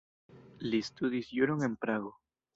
[0.69, 2.17] Li studis juron en Prago.